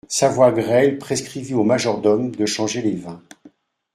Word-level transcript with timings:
Sa 0.07 0.29
voix 0.29 0.51
grêle 0.51 0.97
prescrivit 0.97 1.53
au 1.53 1.63
majordome 1.63 2.31
de 2.35 2.47
changer 2.47 2.81
les 2.81 2.95
vins. 2.95 3.21